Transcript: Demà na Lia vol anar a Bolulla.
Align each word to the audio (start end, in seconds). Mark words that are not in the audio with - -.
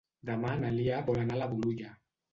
Demà 0.29 0.53
na 0.63 0.71
Lia 0.77 1.03
vol 1.11 1.21
anar 1.25 1.39
a 1.47 1.51
Bolulla. 1.53 1.93